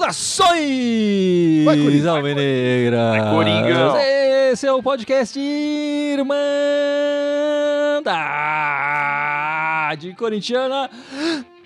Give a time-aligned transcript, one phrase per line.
[0.00, 1.64] Saudações!
[1.64, 2.10] Vai, Coringa.
[2.10, 3.10] Alve Negra!
[3.10, 3.96] Vai, Coringão.
[4.52, 6.40] Esse é o podcast Irmandade
[10.16, 10.90] Corintiana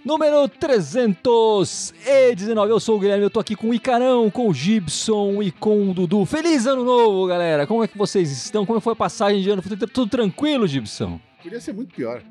[0.04, 2.70] número 319.
[2.70, 5.90] Eu sou o Guilherme, eu tô aqui com o Icarão, com o Gibson e com
[5.90, 6.26] o Dudu.
[6.26, 7.66] Feliz ano novo, galera!
[7.66, 8.66] Como é que vocês estão?
[8.66, 9.62] Como foi a passagem de ano?
[9.62, 11.18] Foi tudo tranquilo, Gibson?
[11.42, 12.22] Podia ser muito pior.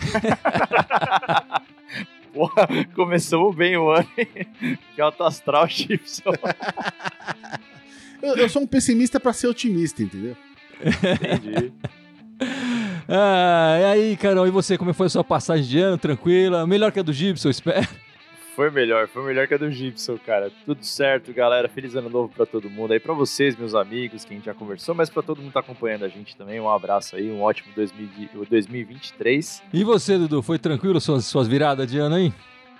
[2.32, 4.78] Porra, começamos bem o ano, hein?
[4.94, 6.32] Que alto astral, Gibson.
[8.22, 10.36] Eu, eu sou um pessimista pra ser otimista, entendeu?
[10.80, 11.72] Entendi.
[13.08, 14.76] Ah, e aí, Carol, e você?
[14.76, 15.96] Como foi a sua passagem de ano?
[15.96, 16.66] Tranquila?
[16.66, 17.88] Melhor que a do Gibson, eu espero.
[18.54, 20.50] Foi melhor, foi melhor que a do Gibson, cara.
[20.66, 21.68] Tudo certo, galera.
[21.68, 24.52] Feliz ano novo pra todo mundo aí, pra vocês, meus amigos, que a gente já
[24.52, 26.58] conversou, mas pra todo mundo que tá acompanhando a gente também.
[26.60, 29.62] Um abraço aí, um ótimo 2000 2023.
[29.72, 30.42] E você, Dudu?
[30.42, 32.32] Foi tranquilo suas, suas viradas de ano aí?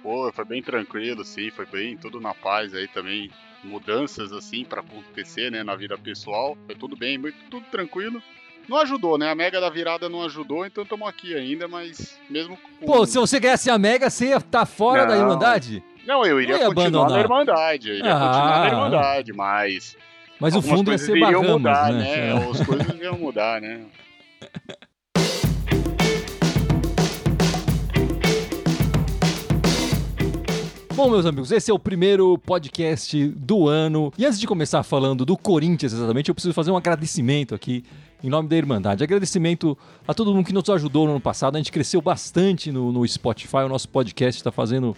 [0.03, 3.31] Pô, foi bem tranquilo, sim, foi bem tudo na paz aí também.
[3.65, 6.57] Mudanças assim pra acontecer, né, na vida pessoal.
[6.67, 8.21] Foi tudo bem, muito- tudo tranquilo.
[8.69, 9.31] Não ajudou, né?
[9.31, 12.87] A mega da virada não ajudou, então estamos aqui ainda, mas mesmo com...
[12.87, 15.23] Pô, se você ganhasse a Mega, você ia estar fora da Não.
[15.23, 15.83] Irmandade?
[16.07, 17.11] Não, eu iria continuar abandonar.
[17.11, 18.19] na Irmandade, eu iria Ah.
[18.21, 19.97] continuar na Irmandade, mas...
[20.41, 22.33] Mas o fundo ia ser Bahamas, mudar, né?
[22.51, 23.81] As coisas iam mudar, né?
[30.99, 34.13] Bom, meus amigos, esse é o primeiro podcast do ano.
[34.19, 37.85] E antes de começar falando do Corinthians exatamente, eu preciso fazer um agradecimento aqui
[38.21, 39.05] em nome da Irmandade.
[39.05, 41.55] Agradecimento a todo mundo que nos ajudou no ano passado.
[41.55, 43.59] A gente cresceu bastante no, no Spotify.
[43.59, 44.97] O nosso podcast está fazendo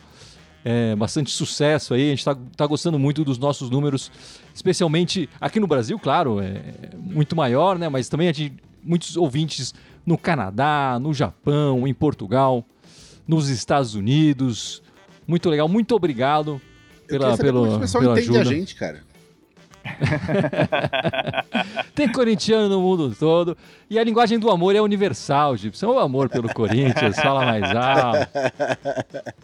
[0.65, 2.07] é, bastante sucesso aí.
[2.07, 4.11] A gente está gostando muito dos nossos números,
[4.55, 6.62] especialmente aqui no Brasil, claro, é
[6.97, 7.91] muito maior, né?
[7.91, 9.75] Mas também a gente, muitos ouvintes
[10.07, 12.64] no Canadá, no Japão, em Portugal,
[13.29, 14.83] nos Estados Unidos.
[15.30, 16.61] Muito legal, muito obrigado
[17.07, 18.51] pela, saber como esse pessoal pela entende ajuda.
[18.51, 19.01] a gente, cara.
[21.95, 23.57] Tem corintiano no mundo todo.
[23.89, 25.86] E a linguagem do amor é universal, Gibson.
[25.86, 27.14] O amor pelo Corinthians.
[27.14, 28.29] Fala mais alto.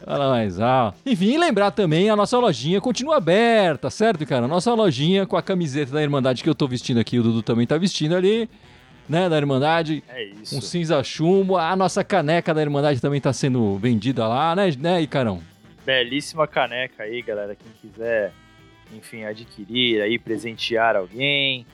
[0.04, 0.98] Fala mais alto.
[1.06, 4.48] Enfim, e lembrar também, a nossa lojinha continua aberta, certo, cara?
[4.48, 7.64] Nossa lojinha com a camiseta da Irmandade que eu tô vestindo aqui, o Dudu também
[7.64, 8.50] tá vestindo ali,
[9.08, 9.28] né?
[9.28, 10.02] Da Irmandade.
[10.08, 10.58] É isso.
[10.58, 11.56] Um cinza chumbo.
[11.56, 15.40] A nossa caneca da Irmandade também tá sendo vendida lá, né, né Icarão?
[15.86, 17.54] Belíssima caneca aí, galera.
[17.54, 18.32] Quem quiser,
[18.92, 21.64] enfim, adquirir aí, presentear alguém.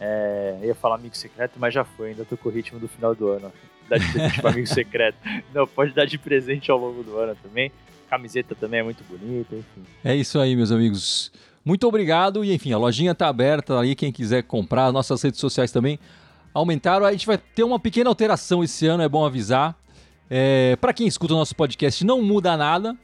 [0.00, 2.86] É, eu ia falar amigo secreto, mas já foi, ainda tô com o ritmo do
[2.86, 3.52] final do ano.
[3.88, 5.18] Dá de presente pra amigo secreto.
[5.52, 7.72] Não, pode dar de presente ao longo do ano também.
[8.08, 9.82] Camiseta também é muito bonita, enfim.
[10.04, 11.32] É isso aí, meus amigos.
[11.64, 12.44] Muito obrigado.
[12.44, 13.96] E enfim, a lojinha tá aberta aí.
[13.96, 15.98] Quem quiser comprar, nossas redes sociais também
[16.54, 17.04] aumentaram.
[17.04, 19.76] A gente vai ter uma pequena alteração esse ano, é bom avisar.
[20.30, 22.96] É, para quem escuta o nosso podcast, não muda nada.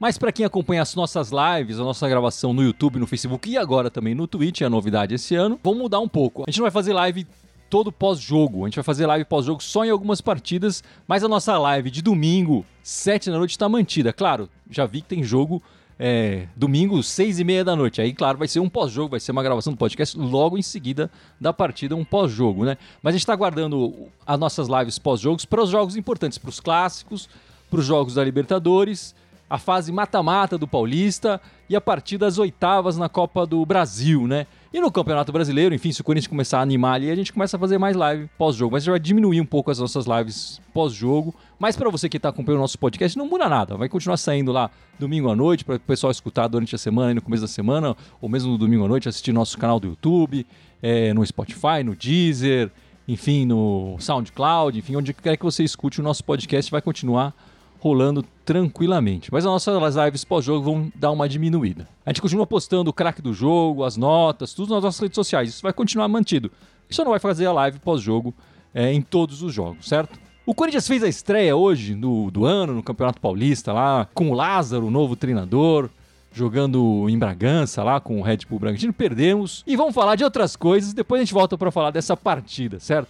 [0.00, 3.58] Mas para quem acompanha as nossas lives, a nossa gravação no YouTube, no Facebook e
[3.58, 6.44] agora também no Twitch, é a novidade esse ano, vamos mudar um pouco.
[6.48, 7.26] A gente não vai fazer live
[7.68, 8.64] todo pós-jogo.
[8.64, 12.00] A gente vai fazer live pós-jogo só em algumas partidas, mas a nossa live de
[12.00, 14.10] domingo, 7 da noite, está mantida.
[14.10, 15.62] Claro, já vi que tem jogo
[15.98, 18.00] é, domingo, 6 e meia da noite.
[18.00, 21.10] Aí, claro, vai ser um pós-jogo, vai ser uma gravação do podcast logo em seguida
[21.38, 22.78] da partida, um pós-jogo, né?
[23.02, 26.58] Mas a gente está aguardando as nossas lives pós-jogos para os jogos importantes, para os
[26.58, 27.28] clássicos,
[27.70, 29.14] para os jogos da Libertadores,
[29.50, 34.46] a fase mata-mata do Paulista e a partir das oitavas na Copa do Brasil, né?
[34.72, 37.56] E no Campeonato Brasileiro, enfim, se o Corinthians começar a animar ali, a gente começa
[37.56, 38.74] a fazer mais live pós-jogo.
[38.74, 41.34] Mas já vai diminuir um pouco as nossas lives pós-jogo.
[41.58, 43.76] Mas para você que está acompanhando o nosso podcast, não muda nada.
[43.76, 47.14] Vai continuar saindo lá domingo à noite para o pessoal escutar durante a semana e
[47.14, 50.46] no começo da semana, ou mesmo no domingo à noite, assistir nosso canal do YouTube,
[50.80, 52.70] é, no Spotify, no Deezer,
[53.08, 57.34] enfim, no SoundCloud, enfim, onde quer que você escute o nosso podcast, vai continuar
[57.80, 59.32] rolando tranquilamente.
[59.32, 61.88] Mas as nossas lives pós-jogo vão dar uma diminuída.
[62.04, 65.48] A gente continua postando o craque do jogo, as notas, tudo nas nossas redes sociais.
[65.48, 66.52] Isso vai continuar mantido.
[66.90, 68.34] Só não vai fazer a live pós-jogo
[68.74, 70.18] é, em todos os jogos, certo?
[70.44, 74.34] O Corinthians fez a estreia hoje do, do ano no Campeonato Paulista lá, com o
[74.34, 75.88] Lázaro, o novo treinador,
[76.32, 78.92] jogando em Bragança lá com o Red Bull Bragantino.
[78.92, 79.62] Perdemos.
[79.66, 80.92] E vamos falar de outras coisas.
[80.92, 83.08] Depois a gente volta para falar dessa partida, certo?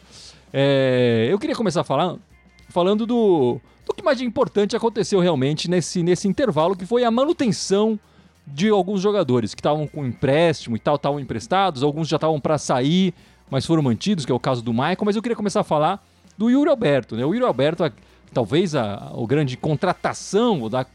[0.52, 2.20] É, eu queria começar falando,
[2.68, 3.60] falando do,
[3.90, 7.98] do que mais de importante aconteceu realmente nesse, nesse intervalo, que foi a manutenção
[8.46, 12.58] de alguns jogadores que estavam com empréstimo e tal, estavam emprestados, alguns já estavam para
[12.58, 13.14] sair,
[13.50, 16.04] mas foram mantidos, que é o caso do Michael, mas eu queria começar a falar
[16.38, 17.24] do Yuri Alberto, né?
[17.24, 17.84] O Yuri Alberto
[18.32, 20.86] talvez a, a grande contratação, da,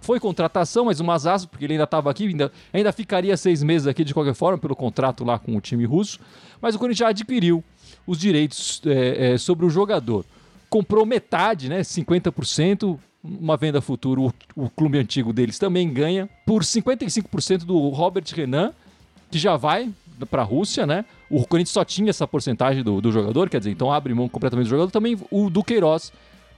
[0.00, 3.86] foi contratação, mas um azar, porque ele ainda estava aqui, ainda, ainda ficaria seis meses
[3.86, 6.18] aqui de qualquer forma, pelo contrato lá com o time russo,
[6.60, 7.62] mas o Corinthians já adquiriu
[8.06, 10.24] os direitos é, é, sobre o jogador.
[10.70, 16.62] Comprou metade, né, 50%, uma venda futura, o, o clube antigo deles também ganha, por
[16.62, 18.72] 55% do Robert Renan,
[19.30, 19.92] que já vai
[20.26, 21.04] para a Rússia, né?
[21.28, 24.66] O Corinthians só tinha essa porcentagem do, do jogador, quer dizer, então abre mão completamente
[24.66, 24.90] do jogador.
[24.90, 26.12] Também o do Queiroz,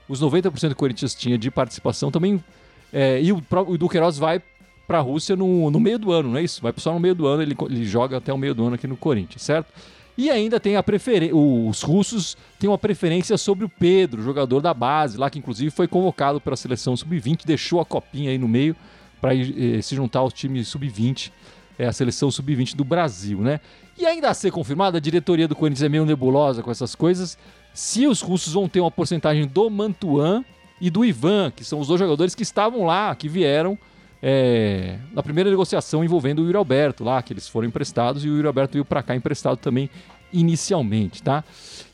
[0.07, 2.43] os 90% que o Corinthians tinha de participação também.
[2.91, 4.41] É, e o, o Duqueiroz vai
[4.87, 6.61] para a Rússia no, no meio do ano, não é isso?
[6.61, 8.85] Vai só no meio do ano, ele, ele joga até o meio do ano aqui
[8.85, 9.73] no Corinthians, certo?
[10.17, 11.35] E ainda tem a preferência.
[11.35, 15.87] Os russos têm uma preferência sobre o Pedro, jogador da base, lá que inclusive foi
[15.87, 18.75] convocado para a seleção sub-20, deixou a copinha aí no meio
[19.19, 21.31] para eh, se juntar ao time sub-20,
[21.79, 23.59] é a seleção sub-20 do Brasil, né?
[23.97, 27.37] E ainda a ser confirmada, a diretoria do Corinthians é meio nebulosa com essas coisas,
[27.73, 30.43] se os russos vão ter uma porcentagem do Mantuan
[30.79, 33.77] e do Ivan, que são os dois jogadores que estavam lá, que vieram
[34.25, 38.37] é, na primeira negociação envolvendo o Yuri Alberto lá, que eles foram emprestados e o
[38.37, 39.89] Yuri Alberto veio para cá emprestado também
[40.31, 41.43] inicialmente, tá?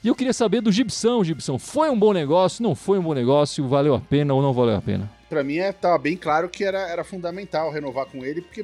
[0.03, 3.15] E eu queria saber do Gibson, Gibson, foi um bom negócio, não foi um bom
[3.15, 5.11] negócio, valeu a pena ou não valeu a pena?
[5.27, 8.63] Para mim é, bem claro que era, era fundamental renovar com ele, porque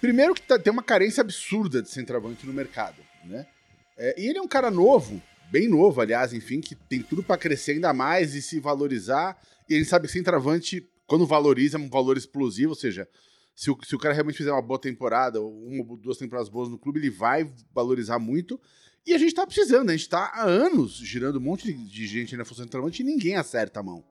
[0.00, 3.44] primeiro que tá, tem uma carência absurda de centroavante no mercado, né?
[3.98, 5.20] É, e ele é um cara novo,
[5.50, 9.36] bem novo, aliás, enfim, que tem tudo para crescer ainda mais e se valorizar.
[9.68, 13.08] E ele sabe que centroavante, quando valoriza, é um valor explosivo, ou seja,
[13.54, 16.68] se o, se o cara realmente fizer uma boa temporada, uma ou duas temporadas boas
[16.68, 18.60] no clube, ele vai valorizar muito.
[19.06, 22.36] E a gente tá precisando, a gente tá há anos girando um monte de, gente
[22.36, 24.02] na função de centroavante e ninguém acerta a mão,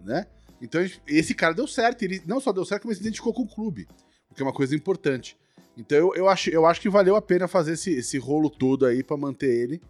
[0.00, 0.26] né?
[0.60, 3.42] Então esse cara deu certo, ele não só deu certo, como ele se identificou com
[3.42, 3.88] o clube,
[4.30, 5.38] o que é uma coisa importante.
[5.76, 8.84] Então eu, eu, acho, eu acho que valeu a pena fazer esse, esse rolo todo
[8.84, 9.80] aí para manter ele,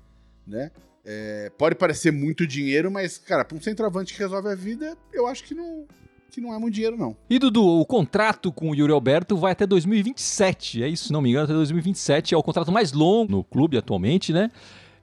[0.46, 0.70] né?
[1.02, 5.26] É, pode parecer muito dinheiro, mas, cara, para um centroavante que resolve a vida, eu
[5.26, 5.88] acho que não,
[6.30, 7.16] que não é muito dinheiro, não.
[7.28, 11.20] E, Dudu, o contrato com o Yuri Alberto vai até 2027, é isso, se não
[11.20, 12.34] me engano, até 2027.
[12.34, 14.50] É o contrato mais longo no clube atualmente, né?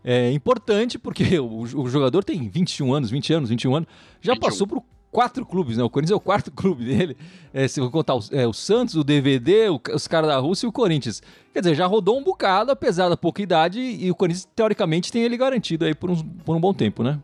[0.04, 3.90] É importante porque o, o jogador tem 21 anos, 20 anos, 21 anos,
[4.22, 4.48] já 21.
[4.48, 5.84] passou por quatro clubes, né?
[5.84, 7.18] O Corinthians é o quarto clube dele.
[7.54, 10.66] É, se eu contar o, é, o Santos, o DVD, o, os caras da Rússia
[10.66, 11.22] e o Corinthians.
[11.54, 15.24] Quer dizer, já rodou um bocado, apesar da pouca idade, e o Corinthians, teoricamente, tem
[15.24, 17.20] ele garantido aí por, uns, por um bom tempo, né?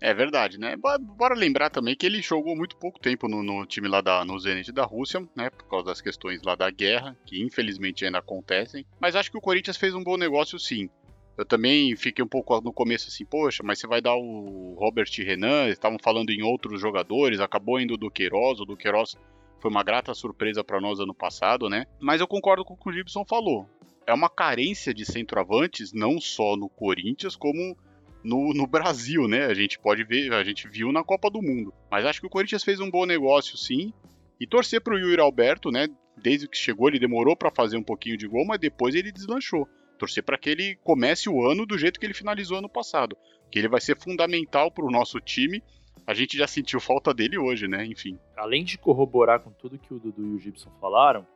[0.00, 0.76] É verdade, né?
[0.76, 4.38] Bora lembrar também que ele jogou muito pouco tempo no, no, time lá da, no
[4.38, 5.50] Zenit da Rússia, né?
[5.50, 8.86] Por causa das questões lá da guerra, que infelizmente ainda acontecem.
[9.00, 10.88] Mas acho que o Corinthians fez um bom negócio sim.
[11.36, 15.08] Eu também fiquei um pouco no começo assim, poxa, mas você vai dar o Robert
[15.18, 19.16] Renan, estavam falando em outros jogadores, acabou indo do Queiroz, o do Queiroz
[19.60, 21.86] foi uma grata surpresa para nós ano passado, né?
[22.00, 23.68] Mas eu concordo com o que o Gibson falou.
[24.06, 27.76] É uma carência de centroavantes, não só no Corinthians, como
[28.22, 29.46] no, no, Brasil, né?
[29.46, 31.72] A gente pode ver, a gente viu na Copa do Mundo.
[31.90, 33.92] Mas acho que o Corinthians fez um bom negócio, sim.
[34.40, 35.88] E torcer pro Yuri Alberto, né?
[36.16, 39.68] Desde que chegou, ele demorou para fazer um pouquinho de gol, mas depois ele deslanchou.
[39.98, 43.16] Torcer para que ele comece o ano do jeito que ele finalizou ano passado.
[43.50, 45.62] Que ele vai ser fundamental para o nosso time.
[46.06, 47.84] A gente já sentiu falta dele hoje, né?
[47.84, 48.18] Enfim.
[48.36, 51.26] Além de corroborar com tudo que o Dudu e o Gibson falaram,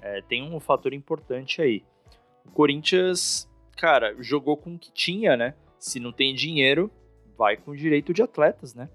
[0.00, 1.84] é, tem um fator importante aí.
[2.44, 5.54] O Corinthians, cara, jogou com o que tinha, né?
[5.78, 6.90] Se não tem dinheiro,
[7.36, 8.88] vai com direito de atletas, né?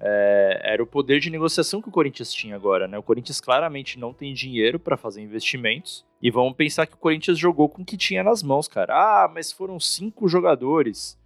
[0.00, 2.98] É, era o poder de negociação que o Corinthians tinha agora, né?
[2.98, 6.04] O Corinthians claramente não tem dinheiro para fazer investimentos.
[6.20, 8.94] E vamos pensar que o Corinthians jogou com o que tinha nas mãos, cara.
[8.94, 11.18] Ah, mas foram cinco jogadores.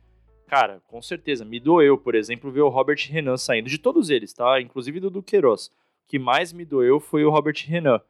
[0.47, 3.68] Cara, com certeza, me doeu, por exemplo, ver o Robert Renan saindo.
[3.68, 4.61] De todos eles, tá?
[4.61, 5.66] Inclusive do Duqueiroz.
[5.66, 8.00] O que mais me doeu foi o Robert Renan.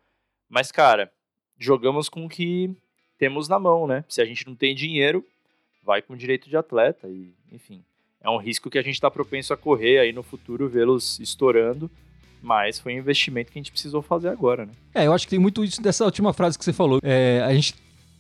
[0.49, 1.11] Mas, cara,
[1.59, 2.71] jogamos com o que
[3.19, 4.05] temos na mão, né?
[4.09, 5.25] Se a gente não tem dinheiro,
[5.89, 7.83] vai com direito de atleta e, enfim
[8.21, 11.91] é um risco que a gente está propenso a correr aí no futuro, vê-los estourando.
[12.43, 14.73] Mas foi um investimento que a gente precisou fazer agora, né?
[14.95, 17.01] É, eu acho que tem muito isso dessa última frase que você falou.
[17.03, 17.75] É, a gente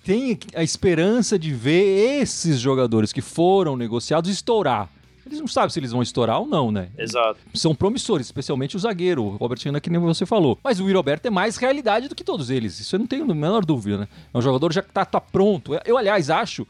[0.05, 4.89] tem a esperança de ver esses jogadores que foram negociados estourar.
[5.25, 6.89] Eles não sabem se eles vão estourar ou não, né?
[6.97, 7.39] Exato.
[7.55, 10.59] São promissores, especialmente o zagueiro, o Robert que nem você falou.
[10.65, 12.81] Mas o Roberto é mais realidade do que todos eles.
[12.81, 14.09] Isso eu não tenho a menor dúvida, né?
[14.33, 15.79] É um jogador já que tá, tá pronto.
[15.85, 16.67] Eu, aliás, acho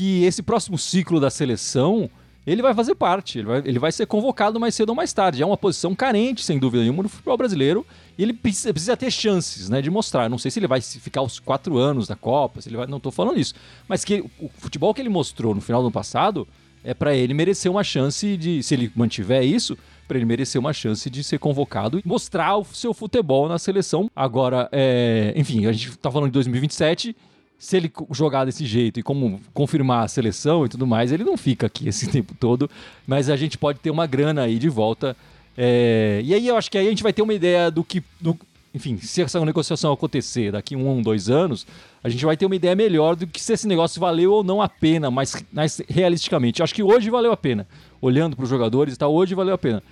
[0.00, 2.08] que esse próximo ciclo da seleção
[2.46, 5.42] ele vai fazer parte, ele vai, ele vai ser convocado mais cedo ou mais tarde.
[5.42, 7.86] É uma posição carente, sem dúvida nenhuma, no futebol brasileiro.
[8.16, 10.30] E ele precisa, precisa, ter chances né, de mostrar.
[10.30, 12.96] Não sei se ele vai ficar os quatro anos da Copa, se ele vai, não
[12.96, 13.52] estou falando isso.
[13.86, 16.48] Mas que o futebol que ele mostrou no final do ano passado
[16.82, 19.76] é para ele merecer uma chance de, se ele mantiver isso,
[20.08, 24.10] para ele merecer uma chance de ser convocado e mostrar o seu futebol na seleção.
[24.16, 27.14] Agora, é, enfim, a gente está falando de 2027
[27.60, 31.36] se ele jogar desse jeito e como confirmar a seleção e tudo mais, ele não
[31.36, 32.68] fica aqui esse tempo todo,
[33.06, 35.14] mas a gente pode ter uma grana aí de volta.
[35.56, 38.02] É, e aí eu acho que aí a gente vai ter uma ideia do que.
[38.18, 38.36] Do,
[38.72, 41.66] enfim, se essa negociação acontecer daqui um, dois anos,
[42.02, 44.62] a gente vai ter uma ideia melhor do que se esse negócio valeu ou não
[44.62, 46.60] a pena, mas, mas realisticamente.
[46.60, 47.68] Eu acho que hoje valeu a pena.
[48.00, 49.82] Olhando para os jogadores e tal, hoje valeu a pena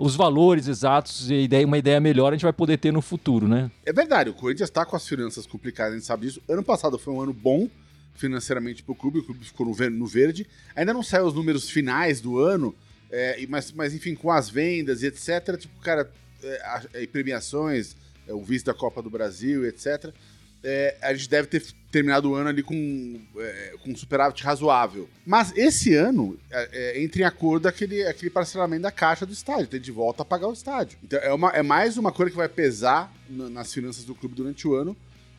[0.00, 3.46] os valores exatos e ideia, uma ideia melhor a gente vai poder ter no futuro,
[3.46, 3.70] né?
[3.84, 6.42] É verdade, o Corinthians está com as finanças complicadas, a gente sabe disso.
[6.48, 7.68] Ano passado foi um ano bom
[8.14, 10.46] financeiramente para o clube, o clube ficou no verde.
[10.74, 12.74] Ainda não saiu os números finais do ano,
[13.10, 15.56] é, mas, mas enfim, com as vendas e etc.
[15.58, 16.10] Tipo, cara,
[16.42, 17.94] é, premiações,
[18.26, 20.14] é, o vice da Copa do Brasil, etc
[20.62, 25.08] é, a gente deve ter terminado o ano ali com, é, com um superávit razoável.
[25.26, 29.66] Mas esse ano é, é, entra em acordo aquele, aquele parcelamento da caixa do estádio,
[29.66, 30.98] tem de volta a pagar o estádio.
[31.02, 34.34] Então é, uma, é mais uma coisa que vai pesar no, nas finanças do clube
[34.34, 34.96] durante o ano,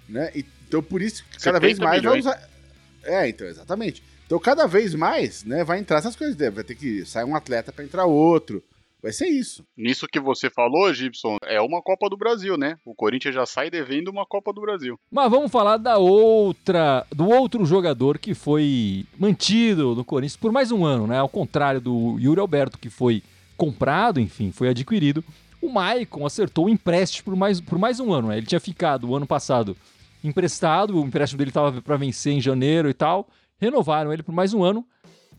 [0.09, 0.31] né?
[0.35, 2.49] Então por isso que cada vez mais vai usar.
[3.03, 4.03] É, então, exatamente.
[4.25, 6.35] Então cada vez mais, né, vai entrar essas coisas.
[6.35, 8.63] Vai ter que sair um atleta para entrar outro.
[9.01, 9.65] Vai ser isso.
[9.75, 12.77] Nisso que você falou, Gibson, é uma Copa do Brasil, né?
[12.86, 15.00] O Corinthians já sai devendo uma Copa do Brasil.
[15.12, 20.72] Mas vamos falar da outra, do outro jogador que foi mantido no Corinthians por mais
[20.72, 21.17] um ano, né?
[21.17, 23.24] Ao contrário do Yuri Alberto, que foi
[23.58, 25.24] comprado, enfim, foi adquirido.
[25.62, 28.38] O Maicon acertou o empréstimo por mais, por mais um ano, né?
[28.38, 29.75] Ele tinha ficado o ano passado
[30.24, 33.27] emprestado, o empréstimo dele estava para vencer em janeiro e tal.
[33.60, 34.86] Renovaram ele por mais um ano.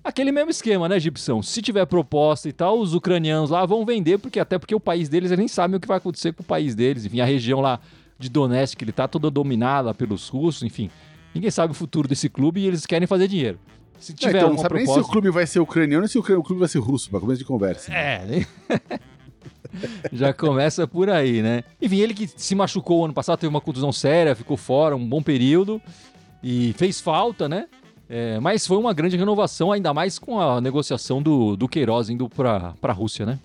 [0.04, 1.42] Aquele mesmo esquema, né, Gibson?
[1.42, 5.08] Se tiver proposta e tal, os ucranianos lá vão vender, porque até porque o país
[5.08, 7.04] deles, eles nem sabem o que vai acontecer com o país deles.
[7.04, 7.78] Enfim, a região lá
[8.18, 10.90] de Donetsk, que ele tá toda dominada pelos russos, enfim.
[11.34, 13.58] Ninguém sabe o futuro desse clube e eles querem fazer dinheiro.
[13.98, 14.94] Se tiver é, então, não sabe proposta...
[14.94, 17.20] nem se o clube vai ser ucraniano ou se o clube vai ser russo, para
[17.20, 17.92] começo de conversa.
[17.92, 18.46] É, né?
[20.12, 21.62] Já começa por aí, né?
[21.80, 25.22] Enfim, ele que se machucou ano passado, teve uma contusão séria, ficou fora um bom
[25.22, 25.80] período
[26.42, 27.66] e fez falta, né?
[28.14, 32.28] É, mas foi uma grande renovação, ainda mais com a negociação do, do Queiroz indo
[32.28, 33.40] para a Rússia, né?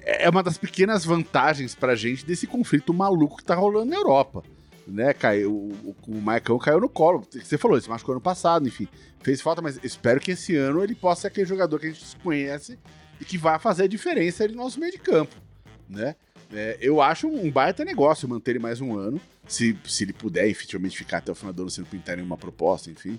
[0.00, 4.44] É uma das pequenas vantagens pra gente desse conflito maluco que tá rolando na Europa.
[4.86, 7.26] Né, caiu, o, o Maicon caiu no colo.
[7.32, 8.86] Você falou, ele se machucou ano passado, enfim.
[9.22, 12.16] Fez falta, mas espero que esse ano ele possa ser aquele jogador que a gente
[12.22, 12.78] conhece
[13.20, 15.34] e que vai fazer a diferença no nosso meio de campo.
[15.88, 16.14] Né?
[16.52, 20.46] É, eu acho um baita negócio manter ele mais um ano, se, se ele puder
[20.46, 23.18] efetivamente ficar até o final do ano sem pintar nenhuma proposta, enfim.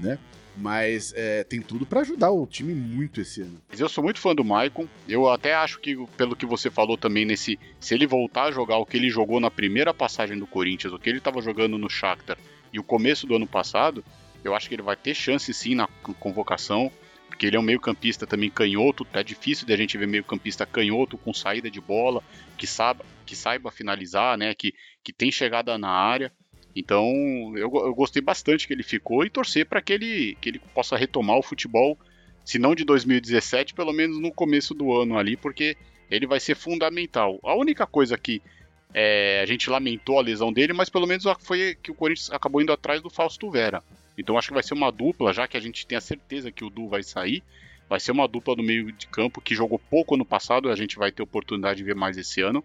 [0.00, 0.18] Né?
[0.60, 3.60] Mas é, tem tudo para ajudar o time muito esse ano.
[3.78, 4.88] Eu sou muito fã do Maicon.
[5.08, 7.58] Eu até acho que, pelo que você falou também, nesse.
[7.78, 10.98] Se ele voltar a jogar o que ele jogou na primeira passagem do Corinthians, o
[10.98, 12.36] que ele estava jogando no Shakhtar
[12.72, 14.04] e o começo do ano passado,
[14.42, 15.86] eu acho que ele vai ter chance sim na
[16.18, 16.90] convocação.
[17.28, 19.06] Porque ele é um meio-campista também canhoto.
[19.12, 22.20] É difícil de a gente ver meio-campista canhoto com saída de bola,
[22.56, 24.52] que saiba, que saiba finalizar, né?
[24.54, 24.74] Que,
[25.04, 26.32] que tem chegada na área.
[26.78, 30.60] Então eu, eu gostei bastante que ele ficou e torcer para que ele, que ele
[30.72, 31.98] possa retomar o futebol,
[32.44, 35.76] se não de 2017, pelo menos no começo do ano ali, porque
[36.08, 37.40] ele vai ser fundamental.
[37.42, 38.40] A única coisa que
[38.94, 42.62] é, a gente lamentou a lesão dele, mas pelo menos foi que o Corinthians acabou
[42.62, 43.82] indo atrás do Fausto Vera.
[44.16, 46.64] Então acho que vai ser uma dupla, já que a gente tem a certeza que
[46.64, 47.42] o Du vai sair.
[47.88, 50.96] Vai ser uma dupla no meio de campo que jogou pouco ano passado, a gente
[50.96, 52.62] vai ter oportunidade de ver mais esse ano.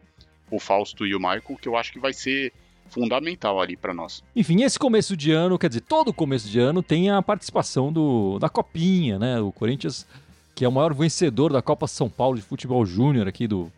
[0.51, 2.53] O Fausto e o Michael, que eu acho que vai ser
[2.93, 4.23] fundamental ali para nós.
[4.35, 8.37] Enfim, esse começo de ano, quer dizer, todo começo de ano tem a participação do,
[8.39, 9.39] da Copinha, né?
[9.39, 10.07] O Corinthians,
[10.55, 13.71] que é o maior vencedor da Copa São Paulo de Futebol Júnior aqui do.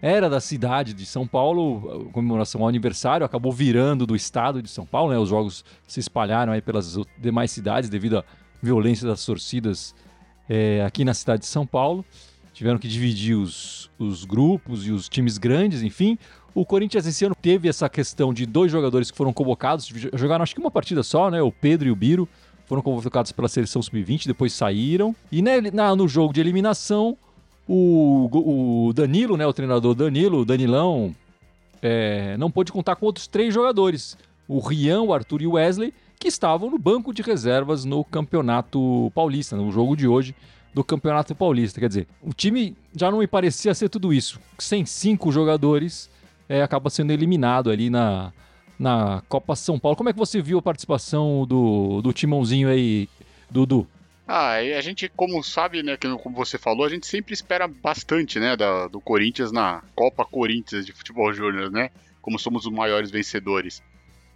[0.00, 4.84] Era da cidade de São Paulo, comemoração ao aniversário, acabou virando do estado de São
[4.84, 5.18] Paulo, né?
[5.18, 8.24] Os jogos se espalharam aí pelas demais cidades devido à
[8.62, 9.94] violência das torcidas
[10.48, 12.04] é, aqui na cidade de São Paulo.
[12.56, 16.18] Tiveram que dividir os, os grupos e os times grandes, enfim.
[16.54, 20.54] O Corinthians esse ano teve essa questão de dois jogadores que foram convocados, jogaram acho
[20.54, 21.42] que uma partida só, né?
[21.42, 22.26] O Pedro e o Biro
[22.64, 25.14] foram convocados pela seleção sub-20, depois saíram.
[25.30, 27.14] E né, na, no jogo de eliminação,
[27.68, 31.14] o, o, Danilo, né, o treinador Danilo, Danilão,
[31.82, 34.16] é, não pôde contar com outros três jogadores:
[34.48, 39.12] o Rian, o Arthur e o Wesley, que estavam no banco de reservas no Campeonato
[39.14, 40.34] Paulista, no jogo de hoje
[40.76, 41.80] do Campeonato Paulista.
[41.80, 44.38] Quer dizer, o time já não me parecia ser tudo isso.
[44.58, 46.10] Sem cinco jogadores,
[46.46, 48.30] é, acaba sendo eliminado ali na,
[48.78, 49.96] na Copa São Paulo.
[49.96, 53.08] Como é que você viu a participação do, do Timãozinho aí,
[53.50, 53.88] Dudu?
[54.28, 58.54] Ah, a gente, como sabe, né, como você falou, a gente sempre espera bastante, né,
[58.54, 61.90] da, do Corinthians na Copa Corinthians de Futebol Júnior, né,
[62.20, 63.82] como somos os maiores vencedores.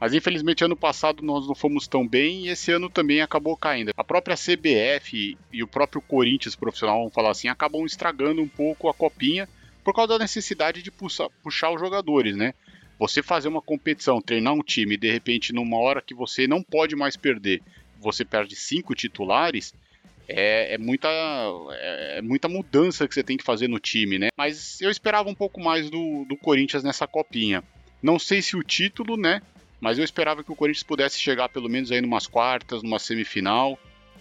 [0.00, 3.92] Mas infelizmente ano passado nós não fomos tão bem e esse ano também acabou caindo.
[3.94, 8.88] A própria CBF e o próprio Corinthians profissional, vamos falar assim, acabam estragando um pouco
[8.88, 9.46] a copinha
[9.84, 12.54] por causa da necessidade de puxar, puxar os jogadores, né?
[12.98, 16.96] Você fazer uma competição, treinar um time de repente numa hora que você não pode
[16.96, 17.62] mais perder,
[17.98, 19.74] você perde cinco titulares,
[20.26, 21.08] é, é, muita,
[21.72, 24.28] é, é, muita mudança que você tem que fazer no time, né?
[24.36, 27.64] Mas eu esperava um pouco mais do, do Corinthians nessa copinha.
[28.02, 29.42] Não sei se o título, né?
[29.80, 33.78] Mas eu esperava que o Corinthians pudesse chegar pelo menos aí numas quartas, numa semifinal.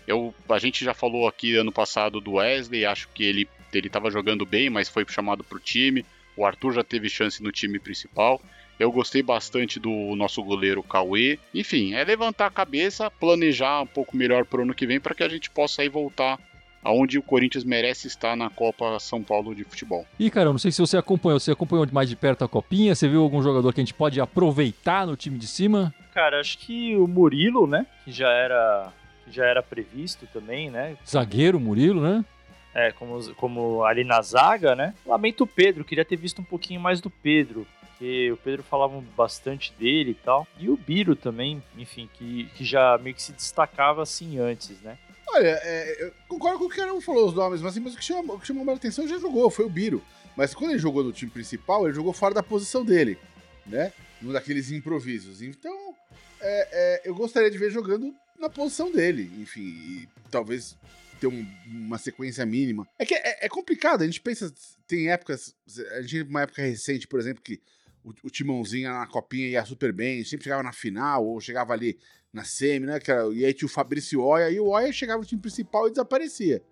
[0.08, 4.10] Eu, a gente já falou aqui ano passado do Wesley, acho que ele ele estava
[4.10, 6.04] jogando bem, mas foi chamado para o time.
[6.36, 8.42] O Arthur já teve chance no time principal.
[8.80, 11.38] Eu gostei bastante do nosso goleiro Cauê.
[11.54, 15.14] Enfim, é levantar a cabeça, planejar um pouco melhor para o ano que vem para
[15.14, 16.40] que a gente possa aí voltar
[16.84, 20.06] aonde o Corinthians merece estar na Copa São Paulo de futebol.
[20.20, 22.96] E cara, eu não sei se você acompanhou, você acompanhou mais de perto a copinha,
[22.96, 25.94] você viu algum jogador que a gente pode aproveitar no time de cima?
[26.14, 28.92] Cara, acho que o Murilo, né, que já era
[29.26, 30.98] que já era previsto também, né?
[31.08, 32.26] Zagueiro Murilo, né?
[32.74, 34.94] É, como, como ali na zaga, né?
[35.06, 37.66] Lamento o Pedro, queria ter visto um pouquinho mais do Pedro
[38.00, 40.48] porque o Pedro falava bastante dele e tal.
[40.58, 44.98] E o Biro também, enfim, que, que já meio que se destacava assim antes, né?
[45.32, 47.94] Olha, é, eu concordo com o que o cara falou os nomes, mas, assim, mas
[47.94, 50.04] o, que chamou, que chamou mais atenção já jogou, foi o Biro.
[50.36, 53.18] Mas quando ele jogou no time principal, ele jogou fora da posição dele,
[53.66, 53.94] né?
[54.22, 55.42] Num daqueles improvisos.
[55.42, 55.94] Então,
[56.42, 60.78] é, é, eu gostaria de ver jogando na posição dele, enfim, e talvez
[61.20, 62.88] ter um, uma sequência mínima.
[62.98, 64.54] É que é, é, complicado, a gente pensa,
[64.88, 65.54] tem épocas,
[65.92, 67.62] a gente uma época recente, por exemplo, que
[68.04, 72.00] o, o Timãozinho na copinha ia super bem, sempre chegava na final, ou chegava ali
[72.32, 73.00] na semi, né?
[73.08, 75.92] Era, e aí tinha o Fabrício Oia, e o Oia chegava no time principal e
[75.92, 76.64] desaparecia.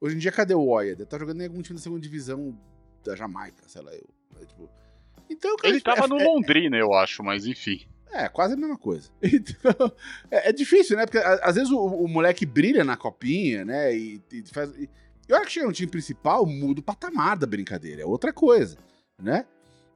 [0.00, 0.92] Hoje em dia, cadê o Oia?
[0.92, 2.58] Deve estar tá jogando em algum time da segunda divisão
[3.04, 3.92] da Jamaica, sei lá.
[3.92, 4.08] Eu,
[4.40, 4.68] é, tipo...
[5.30, 7.86] Então, cara, Ele tipo, tava é, no é, Londrina, eu acho, mas enfim.
[8.12, 9.10] É, quase a mesma coisa.
[9.22, 9.92] Então,
[10.30, 11.06] é, é difícil, né?
[11.06, 13.96] Porque às vezes o, o, moleque brilha na copinha, né?
[13.96, 14.70] E, e faz.
[14.76, 14.88] E,
[15.28, 18.02] e a hora que chega no time principal, muda o patamar da brincadeira.
[18.02, 18.76] É outra coisa,
[19.20, 19.46] né?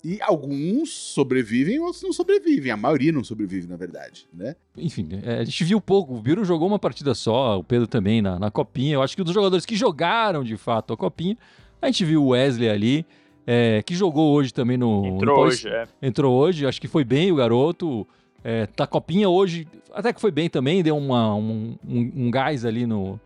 [0.08, 2.70] E alguns sobrevivem, outros não sobrevivem.
[2.70, 4.54] A maioria não sobrevive, na verdade, né?
[4.78, 6.14] Enfim, é, a gente viu pouco.
[6.14, 8.94] O Biro jogou uma partida só, o Pedro também na, na Copinha.
[8.94, 11.36] Eu acho que dos jogadores que jogaram de fato a Copinha,
[11.82, 13.06] a gente viu o Wesley ali,
[13.44, 15.04] é, que jogou hoje também no.
[15.06, 15.88] Entrou no hoje, é.
[16.00, 18.06] Entrou hoje, acho que foi bem o garoto.
[18.44, 22.64] É, tá Copinha hoje, até que foi bem também, deu uma, um, um, um gás
[22.64, 23.18] ali no.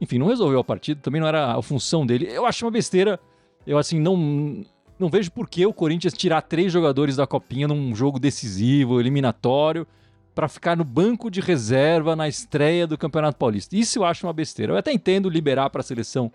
[0.00, 2.26] Enfim, não resolveu a partida, também não era a função dele.
[2.26, 3.20] Eu acho uma besteira.
[3.66, 4.64] Eu, assim, não
[5.02, 9.86] não vejo por que o Corinthians tirar três jogadores da Copinha num jogo decisivo, eliminatório,
[10.34, 13.76] para ficar no banco de reserva na estreia do Campeonato Paulista.
[13.76, 14.72] Isso eu acho uma besteira.
[14.72, 16.32] Eu até entendo liberar para a seleção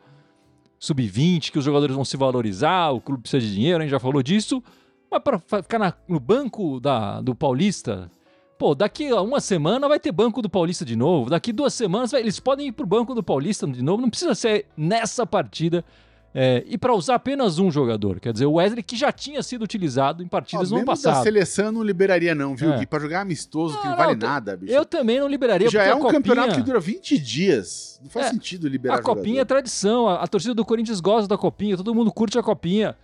[0.77, 3.99] sub-20, que os jogadores vão se valorizar, o clube precisa de dinheiro, a gente já
[3.99, 4.61] falou disso.
[5.09, 8.11] Mas para ficar na, no banco da, do Paulista,
[8.59, 11.29] pô, daqui a uma semana vai ter banco do Paulista de novo.
[11.29, 14.01] Daqui duas semanas vai, eles podem ir pro banco do Paulista de novo.
[14.01, 15.83] Não precisa ser nessa partida
[16.33, 19.63] é, e para usar apenas um jogador, quer dizer, o Wesley que já tinha sido
[19.63, 21.15] utilizado em partidas Ó, no ano passado.
[21.15, 22.85] da seleção não liberaria não, viu, é.
[22.85, 24.71] Pra jogar amistoso não, que não, não vale nada, bicho.
[24.71, 25.69] Eu também não liberaria.
[25.69, 26.13] Já é um copinha...
[26.13, 27.99] campeonato que dura 20 dias.
[28.03, 29.41] Não faz é, sentido liberar A Copinha jogador.
[29.41, 32.95] é tradição, a, a, torcida do Corinthians gosta da Copinha, todo mundo curte a Copinha.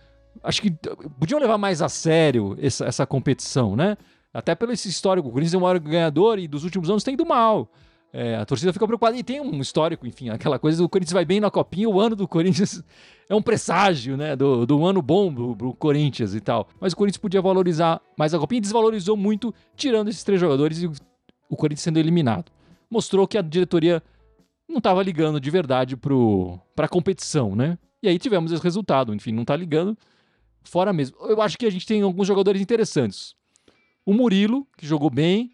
[0.42, 0.70] Acho que
[1.18, 3.96] podiam levar mais a sério essa, essa competição, né?
[4.32, 7.14] Até pelo esse histórico, o Corinthians é o maior ganhador e dos últimos anos tem
[7.14, 7.68] ido mal.
[8.16, 11.24] É, a torcida fica preocupada e tem um histórico, enfim, aquela coisa do Corinthians vai
[11.24, 12.80] bem na copinha, o ano do Corinthians
[13.28, 16.68] é um presságio, né, do, do ano bom do, do Corinthians e tal.
[16.78, 20.80] Mas o Corinthians podia valorizar mais a copinha e desvalorizou muito, tirando esses três jogadores
[20.80, 20.92] e o,
[21.48, 22.52] o Corinthians sendo eliminado.
[22.88, 24.00] Mostrou que a diretoria
[24.68, 27.76] não estava ligando de verdade para a competição, né?
[28.00, 29.98] E aí tivemos esse resultado, enfim, não está ligando,
[30.62, 31.16] fora mesmo.
[31.22, 33.34] Eu acho que a gente tem alguns jogadores interessantes.
[34.06, 35.50] O Murilo, que jogou bem,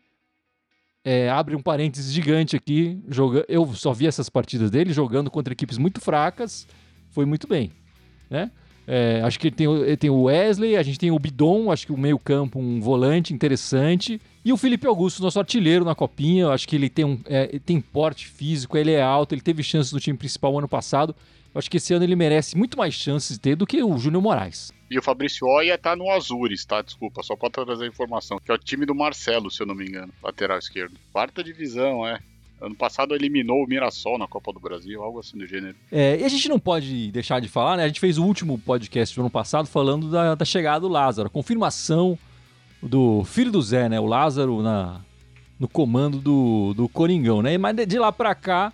[1.10, 3.00] é, abre um parênteses gigante aqui.
[3.08, 3.44] Joga...
[3.48, 6.68] Eu só vi essas partidas dele jogando contra equipes muito fracas.
[7.08, 7.72] Foi muito bem.
[8.30, 8.48] Né?
[8.86, 11.84] É, acho que ele tem, ele tem o Wesley, a gente tem o Bidon, acho
[11.84, 14.20] que o meio-campo, um volante interessante.
[14.44, 16.48] E o Felipe Augusto, nosso artilheiro na copinha.
[16.50, 19.92] Acho que ele tem, um, é, tem porte físico, ele é alto, ele teve chances
[19.92, 21.12] no time principal ano passado.
[21.54, 24.22] Acho que esse ano ele merece muito mais chances de ter do que o Júnior
[24.22, 24.72] Moraes.
[24.90, 26.82] E o Fabrício Oia tá no Azures, tá?
[26.82, 28.38] Desculpa, só pra trazer a informação.
[28.38, 30.96] Que é o time do Marcelo, se eu não me engano, lateral esquerdo.
[31.12, 32.20] Quarta divisão, é.
[32.60, 35.76] Ano passado eliminou o Mirassol na Copa do Brasil, algo assim do gênero.
[35.90, 37.84] É, e a gente não pode deixar de falar, né?
[37.84, 41.30] A gente fez o último podcast do ano passado falando da, da chegada do Lázaro,
[41.30, 42.18] confirmação
[42.82, 43.98] do filho do Zé, né?
[43.98, 45.00] O Lázaro na,
[45.58, 47.56] no comando do, do Coringão, né?
[47.56, 48.72] Mas de lá pra cá,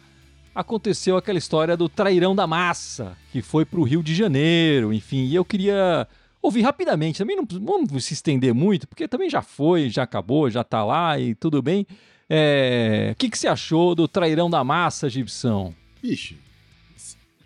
[0.57, 5.27] aconteceu aquela história do trairão da massa, que foi para o Rio de Janeiro, enfim.
[5.27, 6.09] E eu queria
[6.40, 10.62] ouvir rapidamente, também não vamos se estender muito, porque também já foi, já acabou, já
[10.62, 11.87] está lá e tudo bem.
[12.29, 15.75] É, o que, que você achou do trairão da massa, Gibson?
[16.03, 16.35] Bicho,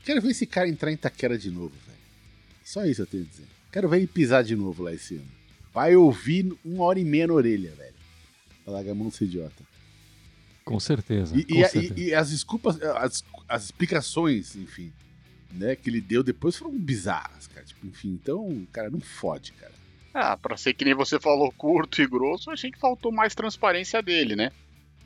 [0.05, 1.99] quero ver esse cara entrar em Taquera de novo, velho.
[2.65, 3.47] Só isso eu tenho a dizer.
[3.73, 5.29] Quero ver ele pisar de novo lá esse ano.
[5.75, 7.95] vai ouvir uma hora e meia na orelha, velho.
[8.65, 9.65] Pra largar a mão desse idiota.
[10.71, 11.37] Com certeza.
[11.37, 11.95] E, com e, certeza.
[12.01, 14.93] e- e as desculpas, as, as explicações, enfim,
[15.53, 17.67] né, que ele deu depois foram bizarras, cara.
[17.67, 19.73] Tipo, enfim, então, cara, não fode, cara.
[20.13, 24.03] Ah, pra ser que nem você falou, curto e grosso, achei que faltou mais transparência
[24.03, 24.51] dele, né?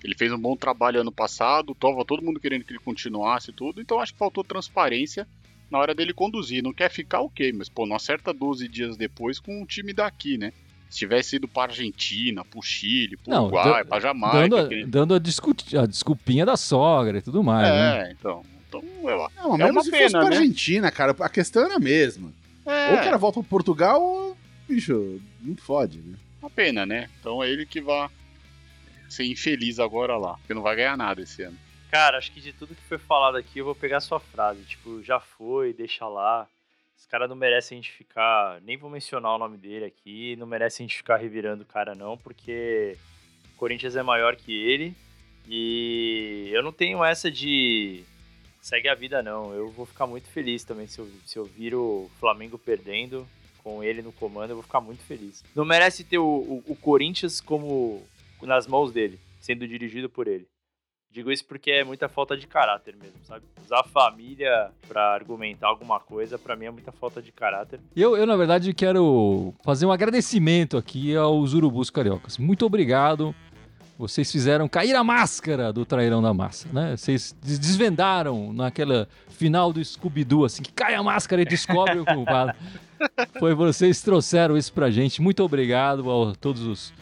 [0.03, 3.55] Ele fez um bom trabalho ano passado, tava todo mundo querendo que ele continuasse e
[3.55, 5.27] tudo, então acho que faltou transparência
[5.71, 6.63] na hora dele conduzir.
[6.63, 10.37] Não quer ficar, ok, mas pô, não acerta 12 dias depois com um time daqui,
[10.37, 10.53] né?
[10.95, 14.39] Se tivesse ido pra Argentina, pro Chile, pro Não, Uruguai, pra Jamaica.
[14.39, 18.09] dando a, que- dando a, discu- a desculpinha da sogra e tudo mais, né?
[18.09, 18.45] É, então.
[18.69, 20.37] Então, eu Não, mas É mesmo uma se fosse pena, pra né?
[20.37, 22.33] Argentina, cara, a questão era a mesma.
[22.65, 24.37] É, Ou o cara volta pro Portugal, ou,
[24.69, 26.17] bicho, não fode, né?
[26.41, 27.09] uma pena, né?
[27.19, 28.09] Então é ele que vai
[29.09, 31.57] ser infeliz agora lá, porque não vai ganhar nada esse ano.
[31.91, 34.63] Cara, acho que de tudo que foi falado aqui, eu vou pegar a sua frase.
[34.63, 36.47] Tipo, já foi, deixa lá.
[36.97, 38.61] Esse cara não merece a gente ficar.
[38.63, 40.37] Nem vou mencionar o nome dele aqui.
[40.37, 42.97] Não merece a gente ficar revirando o cara, não, porque
[43.55, 44.95] o Corinthians é maior que ele.
[45.47, 48.05] E eu não tenho essa de.
[48.61, 49.53] Segue a vida, não.
[49.53, 53.27] Eu vou ficar muito feliz também se eu, se eu vir o Flamengo perdendo
[53.63, 54.51] com ele no comando.
[54.51, 55.45] Eu vou ficar muito feliz.
[55.55, 58.03] Não merece ter o, o, o Corinthians como
[58.41, 60.47] nas mãos dele, sendo dirigido por ele.
[61.15, 63.45] Digo isso porque é muita falta de caráter mesmo, sabe?
[63.65, 67.79] Usar a família pra argumentar alguma coisa, pra mim é muita falta de caráter.
[67.95, 72.37] E Eu, eu, na verdade, quero fazer um agradecimento aqui aos Urubus Cariocas.
[72.37, 73.33] Muito obrigado.
[73.97, 76.97] Vocês fizeram cair a máscara do Trairão da Massa, né?
[76.97, 82.05] Vocês des- desvendaram naquela final do Scooby-Doo, assim, que cai a máscara e descobre o
[82.05, 82.53] culpado.
[83.39, 85.23] Foi vocês que trouxeram isso pra gente.
[85.23, 86.93] Muito obrigado a todos os,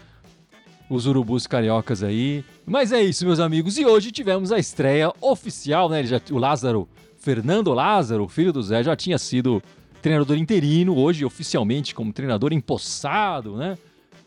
[0.95, 2.45] os Urubus Cariocas aí.
[2.67, 3.79] Mas é isso, meus amigos.
[3.79, 6.05] E hoje tivemos a estreia oficial, né?
[6.05, 9.63] Já, o Lázaro, Fernando Lázaro, filho do Zé, já tinha sido
[10.01, 13.79] treinador interino, hoje oficialmente como treinador empossado, né?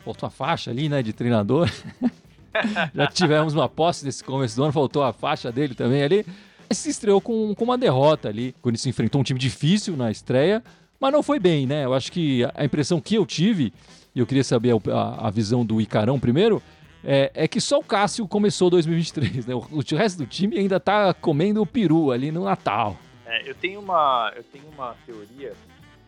[0.04, 1.70] Faltou a faixa ali, né, de treinador.
[2.94, 6.24] Já tivemos uma posse nesse começo do ano, faltou a faixa dele também ali.
[6.70, 10.62] Se estreou com, com uma derrota ali, quando se enfrentou um time difícil na estreia,
[11.00, 11.84] mas não foi bem, né?
[11.84, 13.72] Eu acho que a impressão que eu tive,
[14.14, 16.62] e eu queria saber a, a- visão do Icarão primeiro,
[17.04, 19.54] é, é que só o Cássio começou 2023, né?
[19.54, 22.96] O, o resto do time ainda tá comendo o peru ali no Natal.
[23.26, 25.52] É, eu tenho uma, eu tenho uma teoria.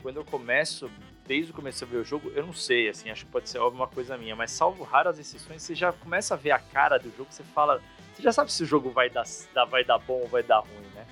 [0.03, 0.88] Quando eu começo,
[1.27, 3.59] desde o começo a ver o jogo, eu não sei, assim, acho que pode ser
[3.59, 7.11] uma coisa minha, mas salvo raras exceções, você já começa a ver a cara do
[7.16, 7.81] jogo, você fala,
[8.14, 9.24] você já sabe se o jogo vai dar-
[9.68, 11.05] vai dar bom ou vai dar ruim, né?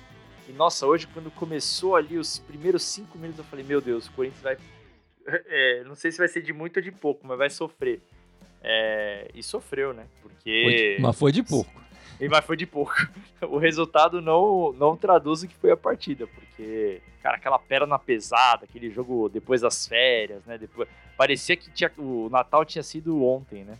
[0.47, 4.11] E nossa, hoje quando começou ali os primeiros cinco minutos, eu falei, meu Deus, o
[4.13, 4.57] Corinthians vai,
[5.47, 8.01] é, não sei se vai ser de muito ou de pouco, mas vai sofrer.
[8.61, 10.05] É, e sofreu, né?
[10.21, 11.71] Foi Porque de- mas foi de pouco.
[12.19, 12.93] e mas foi de pouco.
[13.49, 18.65] O resultado não, não traduz o que foi a partida, porque, cara, aquela perna pesada,
[18.65, 20.57] aquele jogo depois das férias, né?
[20.57, 23.77] Depois, parecia que tinha, o Natal tinha sido ontem, né?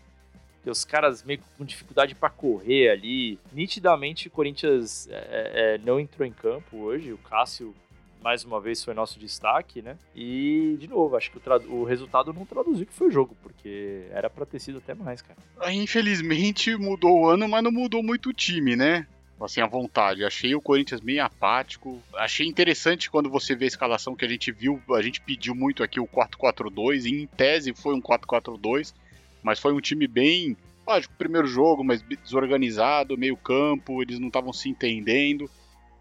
[0.68, 3.40] Porque os caras meio com dificuldade pra correr ali.
[3.54, 7.14] Nitidamente o Corinthians é, é, não entrou em campo hoje.
[7.14, 7.74] O Cássio,
[8.22, 9.98] mais uma vez, foi nosso destaque, né?
[10.14, 14.08] E, de novo, acho que o, o resultado não traduziu que foi o jogo, porque
[14.12, 15.40] era pra ter sido até mais, cara.
[15.62, 19.08] Aí, Infelizmente mudou o ano, mas não mudou muito o time, né?
[19.40, 20.26] Assim, à vontade.
[20.26, 22.02] Achei o Corinthians meio apático.
[22.16, 24.82] Achei interessante quando você vê a escalação que a gente viu.
[24.90, 27.06] A gente pediu muito aqui o 4-4-2.
[27.06, 28.94] e Em tese foi um 4-4-2.
[29.44, 30.56] Mas foi um time bem.
[30.86, 34.02] Lógico, primeiro jogo, mas desorganizado, meio campo.
[34.02, 35.50] Eles não estavam se entendendo.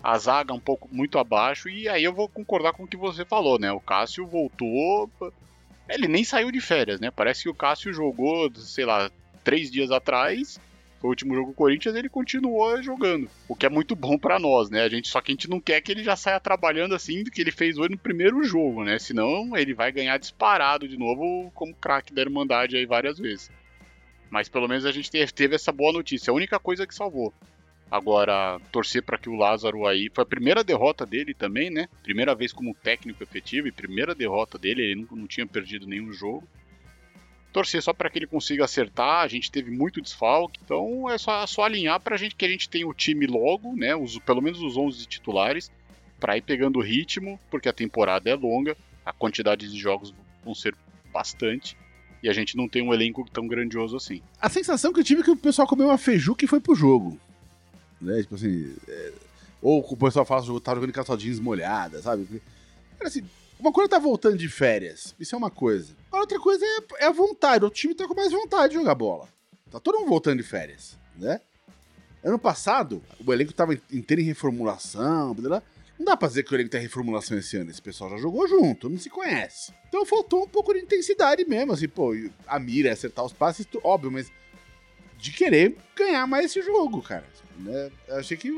[0.03, 1.69] A zaga um pouco muito abaixo.
[1.69, 3.73] E aí eu vou concordar com o que você falou, né?
[3.73, 5.11] O Cássio voltou.
[5.89, 7.11] Ele nem saiu de férias, né?
[7.11, 9.11] Parece que o Cássio jogou, sei lá,
[9.43, 10.61] três dias atrás.
[11.01, 13.29] Foi o último jogo do Corinthians, ele continuou jogando.
[13.49, 14.83] O que é muito bom pra nós, né?
[14.83, 17.31] A gente, só que a gente não quer que ele já saia trabalhando assim do
[17.31, 18.99] que ele fez hoje no primeiro jogo, né?
[18.99, 23.51] Senão ele vai ganhar disparado de novo como craque da Irmandade aí várias vezes.
[24.31, 26.31] Mas pelo menos a gente teve, teve essa boa notícia.
[26.31, 27.33] A única coisa que salvou.
[27.91, 30.11] Agora, torcer para que o Lázaro aí.
[30.13, 31.89] Foi a primeira derrota dele também, né?
[32.03, 34.83] Primeira vez como técnico efetivo e primeira derrota dele.
[34.83, 36.47] Ele não, não tinha perdido nenhum jogo
[37.57, 39.23] torcer só para que ele consiga acertar.
[39.23, 42.69] A gente teve muito desfalque, então é só, só alinhar para gente que a gente
[42.69, 43.97] tenha o time logo, né?
[43.97, 45.73] Os, pelo menos os 11 titulares,
[46.21, 50.13] para ir pegando o ritmo, porque a temporada é longa, a quantidade de jogos
[50.45, 50.77] vão ser
[51.11, 51.79] bastante.
[52.23, 54.21] E a gente não tem um elenco tão grandioso assim.
[54.39, 56.75] A sensação que eu tive é que o pessoal comeu uma feijuca e foi pro
[56.75, 57.19] jogo.
[57.99, 58.21] Né?
[58.21, 58.75] Tipo assim.
[58.87, 59.13] é,
[59.63, 62.27] Ou o pessoal fala que tá jogando calçadinhas molhadas, sabe?
[62.99, 63.23] Cara, assim,
[63.59, 65.15] uma coisa tá voltando de férias.
[65.19, 65.97] Isso é uma coisa.
[66.13, 67.65] A outra coisa é, é a vontade.
[67.65, 69.29] O time tá com mais vontade de jogar bola.
[69.71, 71.41] Tá todo mundo voltando de férias, né?
[72.23, 75.63] Ano passado, o elenco tava inteiro em reformulação, blá, blá.
[75.99, 77.71] Não dá pra dizer que o elenco tem reformulação esse ano.
[77.71, 79.73] Esse pessoal já jogou junto, não se conhece.
[79.89, 82.13] Então faltou um pouco de intensidade mesmo, assim, pô,
[82.47, 84.31] a mira, acertar os passes, óbvio, mas
[85.17, 87.25] de querer ganhar mais esse jogo, cara.
[87.59, 87.91] Né?
[88.07, 88.53] Eu achei que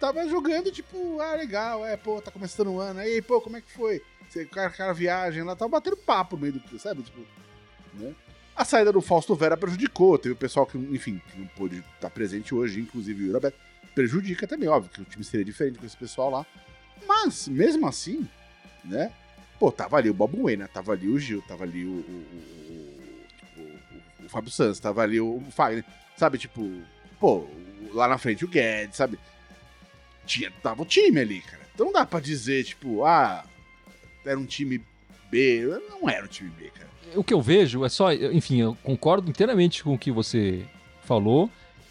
[0.00, 3.60] tava jogando, tipo, ah, legal, é, pô, tá começando o ano, aí, pô, como é
[3.60, 4.02] que foi?
[4.28, 7.20] Você, cara, viagem lá, tava batendo papo no meio do, sabe, tipo,
[7.94, 8.14] né?
[8.54, 12.08] A saída do Fausto Vera prejudicou, teve o pessoal que, enfim, que não pôde estar
[12.08, 13.58] presente hoje, inclusive o Roberto,
[13.94, 16.46] prejudica também, óbvio, que o time seria diferente com esse pessoal lá.
[17.06, 18.26] Mas, mesmo assim,
[18.84, 19.12] né,
[19.58, 22.26] pô, tava ali o Wayne, tava ali o Gil, tava ali o, o,
[23.56, 25.84] o, o, o Fábio Santos, tava ali o Fagner,
[26.16, 26.82] sabe, tipo,
[27.20, 27.46] pô,
[27.92, 29.18] lá na frente o Guedes, sabe?
[30.24, 31.62] Tinha, tava o time ali, cara.
[31.74, 33.44] Então não dá pra dizer, tipo, ah,
[34.26, 34.82] era um time
[35.30, 35.80] B.
[35.90, 36.88] Não era um time B, cara.
[37.14, 40.64] O que eu vejo é só, enfim, eu concordo inteiramente com o que você
[41.04, 41.50] falou.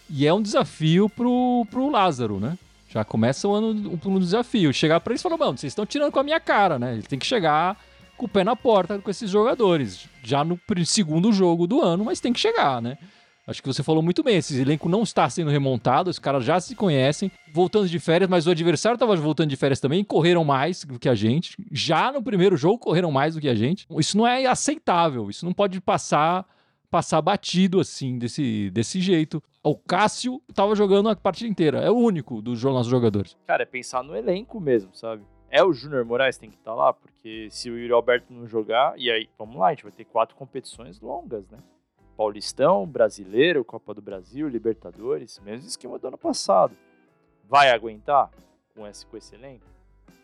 [0.09, 2.57] E é um desafio pro, pro Lázaro, né?
[2.89, 4.73] Já começa o ano um desafio.
[4.73, 6.93] Chegar para eles e falar, mano, vocês estão tirando com a minha cara, né?
[6.93, 7.77] Ele tem que chegar
[8.15, 10.07] com o pé na porta com esses jogadores.
[10.23, 12.97] Já no segundo jogo do ano, mas tem que chegar, né?
[13.47, 14.37] Acho que você falou muito bem.
[14.37, 18.47] Esse elenco não está sendo remontado, os caras já se conhecem, voltando de férias, mas
[18.47, 21.55] o adversário estava voltando de férias também, correram mais do que a gente.
[21.71, 23.85] Já no primeiro jogo correram mais do que a gente.
[23.99, 26.45] Isso não é aceitável, isso não pode passar
[26.89, 29.43] passar batido assim, desse, desse jeito.
[29.61, 33.35] O Cássio estava jogando a partida inteira, é o único dos nossos jogadores.
[33.45, 35.23] Cara, é pensar no elenco mesmo, sabe?
[35.49, 38.47] É o Júnior Moraes tem que estar tá lá, porque se o Yuri Alberto não
[38.47, 41.57] jogar, e aí, vamos lá, a gente vai ter quatro competições longas, né?
[42.15, 46.75] Paulistão, Brasileiro, Copa do Brasil, Libertadores, mesmo esquema do ano passado.
[47.47, 48.31] Vai aguentar
[48.75, 49.65] com esse, com esse elenco?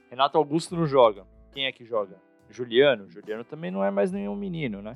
[0.10, 1.26] Renato Augusto não joga.
[1.54, 2.16] Quem é que joga?
[2.50, 3.10] Juliano.
[3.10, 4.96] Juliano também não é mais nenhum menino, né?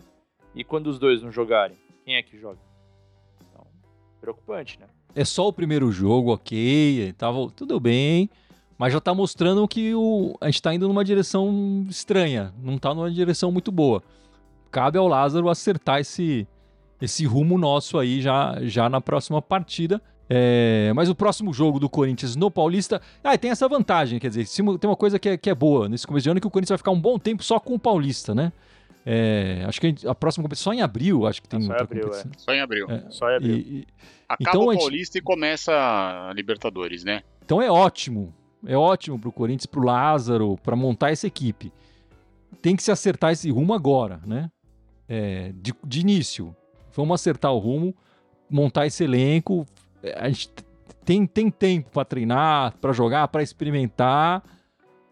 [0.54, 2.60] E quando os dois não jogarem, quem é que joga?
[3.50, 3.66] Então,
[4.20, 4.88] preocupante, né?
[5.14, 8.30] É só o primeiro jogo, ok, tava tudo bem,
[8.78, 12.94] mas já tá mostrando que o, a gente tá indo numa direção estranha, não tá
[12.94, 14.04] numa direção muito boa.
[14.70, 16.46] Cabe ao Lázaro acertar esse,
[17.06, 20.02] esse rumo nosso aí já, já na próxima partida.
[20.30, 23.02] É, mas o próximo jogo do Corinthians no Paulista.
[23.24, 24.48] Ah, tem essa vantagem, quer dizer,
[24.80, 26.70] tem uma coisa que é, que é boa nesse começo de ano que o Corinthians
[26.70, 28.52] vai ficar um bom tempo só com o Paulista, né?
[29.06, 31.62] É, acho que a, gente, a, próxima competição só em abril, acho que tem é,
[31.62, 32.32] só outra abril, competição.
[32.34, 32.40] É.
[32.40, 32.90] Só em abril.
[32.90, 33.56] É, só em abril.
[33.56, 33.88] E, e,
[34.28, 35.22] Acaba então, o Paulista gente...
[35.22, 37.22] e começa a Libertadores, né?
[37.44, 38.34] Então é ótimo.
[38.66, 41.72] É ótimo pro Corinthians, pro Lázaro, para montar essa equipe.
[42.64, 44.50] Tem que se acertar esse rumo agora, né?
[45.08, 46.56] É, de, de início.
[46.96, 47.94] Vamos acertar o rumo,
[48.50, 49.66] montar esse elenco.
[50.16, 50.50] A gente
[51.04, 54.44] tem, tem tempo para treinar, para jogar, para experimentar,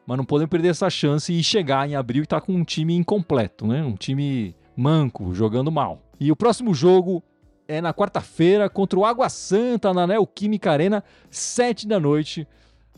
[0.05, 2.63] mas não podemos perder essa chance e chegar em abril e estar tá com um
[2.63, 3.83] time incompleto, né?
[3.83, 6.01] Um time manco, jogando mal.
[6.19, 7.23] E o próximo jogo
[7.67, 12.47] é na quarta-feira contra o Água Santa na Neoquímica Arena, 7 da noite.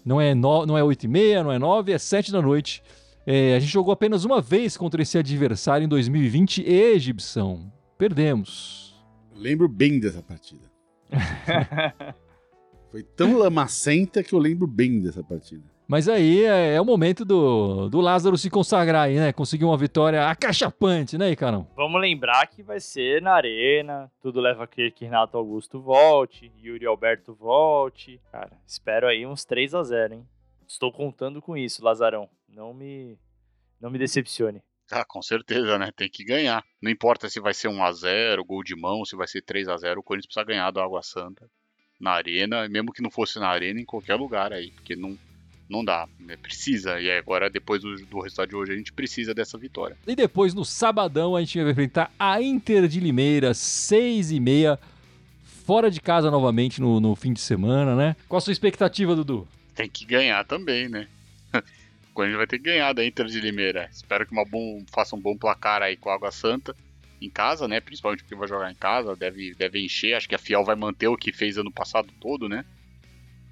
[0.03, 2.81] Não é, no, não é 8 e meia, não é 9, é 7 da noite.
[3.25, 6.99] É, a gente jogou apenas uma vez contra esse adversário em 2020 e
[7.97, 8.95] Perdemos.
[9.33, 10.69] Lembro bem dessa partida.
[12.91, 15.63] Foi tão lamacenta que eu lembro bem dessa partida.
[15.87, 19.31] Mas aí é, é, o momento do, do Lázaro se consagrar aí, né?
[19.31, 21.67] Conseguir uma vitória acachapante, né, Icarão?
[21.75, 26.51] Vamos lembrar que vai ser na arena, tudo leva a crer que Renato Augusto volte,
[26.57, 28.19] Yuri Alberto volte.
[28.31, 30.27] Cara, espero aí uns 3 a 0 hein?
[30.67, 32.27] Estou contando com isso, Lazarão.
[32.49, 33.19] Não me,
[33.79, 34.63] não me decepcione.
[34.91, 35.91] Ah, com certeza, né?
[35.95, 36.63] Tem que ganhar.
[36.81, 39.67] Não importa se vai ser 1 a 0 gol de mão, se vai ser 3
[39.67, 41.49] a 0 o Corinthians precisa ganhar do Água Santa
[41.99, 45.17] na arena, mesmo que não fosse na arena, em qualquer lugar aí, porque não,
[45.69, 46.35] não dá, né?
[46.37, 46.99] precisa.
[46.99, 49.97] E agora, depois do, do resultado de hoje, a gente precisa dessa vitória.
[50.05, 54.79] E depois, no sabadão, a gente vai enfrentar a Inter de Limeira, 6 e meia,
[55.65, 58.15] fora de casa novamente no, no fim de semana, né?
[58.27, 59.47] Qual a sua expectativa, Dudu?
[59.73, 61.07] Tem que ganhar também, né?
[62.15, 63.89] Corinthians vai ter que ganhar da Inter de Limeira.
[63.91, 66.73] Espero que uma bom, faça um bom placar aí com a Água Santa
[67.21, 67.81] em casa, né?
[67.81, 70.15] Principalmente porque vai jogar em casa, deve, deve encher.
[70.15, 72.63] Acho que a Fiel vai manter o que fez ano passado todo, né?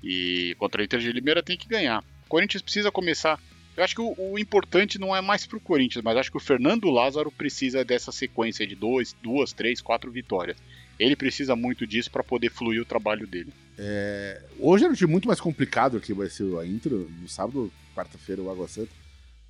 [0.01, 2.03] E contra a Inter de Limeira tem que ganhar.
[2.25, 3.37] O Corinthians precisa começar.
[3.75, 6.39] Eu acho que o, o importante não é mais pro Corinthians, mas acho que o
[6.39, 10.57] Fernando Lázaro precisa dessa sequência de dois, duas, três, quatro vitórias.
[10.97, 13.51] Ele precisa muito disso para poder fluir o trabalho dele.
[13.77, 17.11] É, hoje era um time muito mais complicado que vai ser a intro.
[17.19, 18.91] No sábado, quarta-feira, o Água Santa.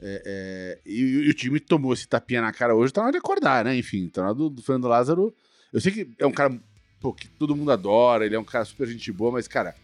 [0.02, 3.12] É, é, e, e, o time tomou esse tapinha na cara hoje, tá na hora
[3.14, 3.76] de acordar, né?
[3.76, 5.34] Enfim, tá na hora do, do Fernando Lázaro.
[5.72, 6.60] Eu sei que é um cara
[7.04, 9.76] pô, que todo mundo adora, ele é um cara super gente boa, mas, cara,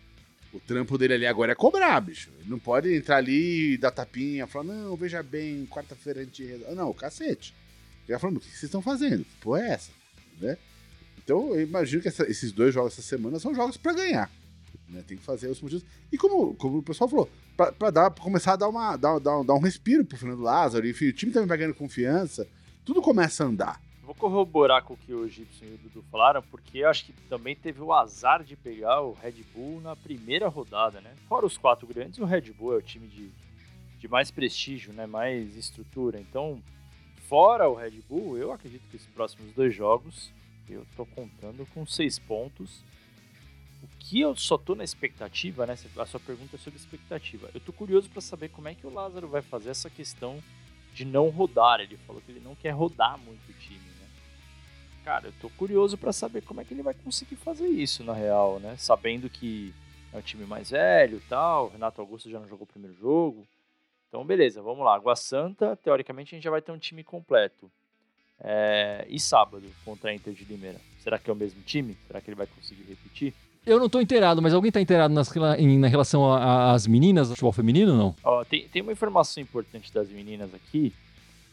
[0.54, 2.32] o trampo dele ali agora é cobrar, bicho.
[2.40, 6.44] Ele não pode entrar ali e dar tapinha, falar, não, veja bem, quarta-feira a gente.
[6.74, 7.54] Não, cacete.
[8.08, 9.26] Ele falando, o que vocês estão fazendo?
[9.26, 9.92] Que porra é essa?
[10.40, 10.58] Né?
[11.18, 14.32] Então, eu imagino que essa, esses dois jogos essa semana são jogos para ganhar.
[14.90, 15.04] Né?
[15.08, 15.86] Tem que fazer os motivos.
[16.12, 19.44] E como, como o pessoal falou, pra, dar, pra começar a dar, uma, dar, dar,
[19.44, 22.48] dar um respiro pro Fernando Lázaro, enfim, o time também vai ganhando confiança,
[22.84, 23.82] tudo começa a andar.
[24.04, 27.56] Vou corroborar com o que o Gibson e o Dudu falaram, porque acho que também
[27.56, 31.14] teve o azar de pegar o Red Bull na primeira rodada, né?
[31.28, 33.30] Fora os quatro grandes, o Red Bull é o time de,
[34.00, 35.06] de mais prestígio, né?
[35.06, 36.20] Mais estrutura.
[36.20, 36.60] Então,
[37.28, 40.32] fora o Red Bull, eu acredito que os próximos dois jogos
[40.68, 42.84] eu tô contando com seis pontos.
[43.82, 45.76] O que eu só tô na expectativa, né?
[45.98, 47.50] A sua pergunta é sobre expectativa.
[47.54, 50.42] Eu tô curioso para saber como é que o Lázaro vai fazer essa questão
[50.94, 51.80] de não rodar.
[51.80, 53.90] Ele falou que ele não quer rodar muito o time
[55.10, 58.14] cara, eu tô curioso para saber como é que ele vai conseguir fazer isso, na
[58.14, 58.76] real, né?
[58.78, 59.74] Sabendo que
[60.14, 63.48] é um time mais velho tal, Renato Augusto já não jogou o primeiro jogo.
[64.08, 64.94] Então, beleza, vamos lá.
[64.94, 67.72] Água Santa, teoricamente, a gente já vai ter um time completo.
[68.40, 69.04] É...
[69.10, 70.80] E sábado, contra a Inter de Limeira.
[71.00, 71.98] Será que é o mesmo time?
[72.06, 73.34] Será que ele vai conseguir repetir?
[73.66, 77.36] Eu não tô inteirado, mas alguém tá inteirado nas, em, na relação às meninas do
[77.36, 78.16] futebol feminino, não?
[78.24, 80.94] Ó, tem, tem uma informação importante das meninas aqui,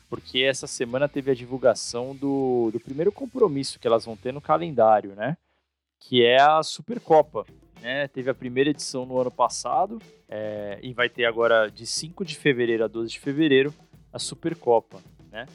[0.08, 4.40] porque essa semana teve a divulgação do, do primeiro compromisso que elas vão ter no
[4.40, 5.36] calendário, né?
[6.00, 7.44] Que é a Supercopa.
[7.82, 8.08] Né?
[8.08, 12.34] Teve a primeira edição no ano passado é, e vai ter agora de 5 de
[12.36, 13.74] fevereiro a 12 de fevereiro
[14.12, 14.98] a Supercopa,
[15.30, 15.46] né?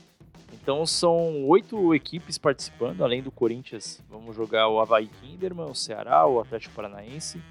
[0.54, 4.02] Então são oito equipes participando, além do Corinthians.
[4.10, 7.42] Vamos jogar o Havaí Kinderman, o Ceará, o Atlético Paranaense,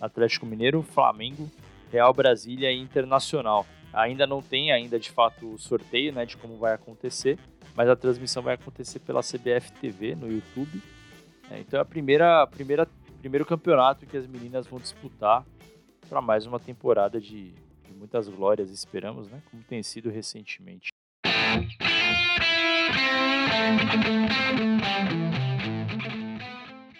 [0.00, 1.50] Atlético Mineiro, Flamengo,
[1.90, 3.66] Real Brasília e Internacional.
[3.92, 7.38] Ainda não tem ainda de fato o sorteio, né, de como vai acontecer,
[7.74, 10.80] mas a transmissão vai acontecer pela CBF TV no YouTube.
[11.50, 12.86] É, então é a primeira, primeira,
[13.20, 15.44] primeiro campeonato que as meninas vão disputar
[16.08, 20.90] para mais uma temporada de, de muitas glórias, esperamos, né, como tem sido recentemente.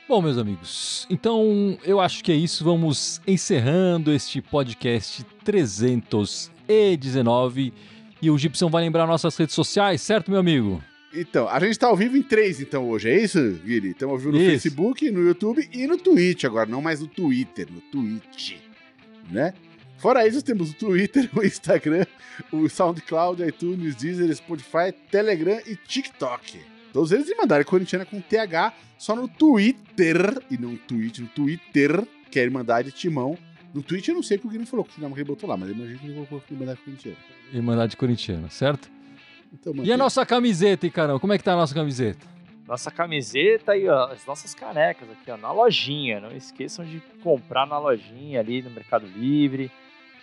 [0.08, 2.64] Bom, meus amigos, então eu acho que é isso.
[2.64, 7.72] Vamos encerrando este podcast 300 e 19.
[8.20, 10.82] E o Gibson vai lembrar nossas redes sociais, certo, meu amigo?
[11.14, 13.90] Então, a gente tá ao vivo em três, então, hoje, é isso, Guilherme?
[13.90, 14.50] Estamos ao vivo no isso.
[14.50, 18.56] Facebook, no YouTube e no Twitch agora, não mais no Twitter, no Twitch,
[19.30, 19.54] né?
[20.00, 22.06] Fora isso, temos o Twitter, o Instagram,
[22.50, 26.58] o SoundCloud, iTunes, Deezer, Spotify, Telegram e TikTok.
[26.90, 32.02] Todos eles me mandaram Corintiana com TH só no Twitter, e não Twitch, no Twitter,
[32.30, 33.36] que é a Irmandade Timão,
[33.74, 35.56] no Twitch eu não sei o que o Guilherme falou, que o Guilherme botou lá,
[35.56, 37.18] mas imagino que ele colocou Irmandade Corintiana.
[37.52, 38.90] Irmandade Corintiana, certo?
[39.52, 41.20] Então, e a nossa camiseta, hein, caramba?
[41.20, 42.26] Como é que tá a nossa camiseta?
[42.66, 46.20] Nossa camiseta e ó, as nossas canecas aqui, ó, na lojinha.
[46.20, 49.70] Não esqueçam de comprar na lojinha ali no Mercado Livre.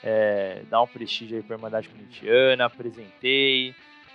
[0.03, 2.65] É, dar um prestígio aí pra Irmandade Corintiana.
[2.65, 3.73] Apresentei.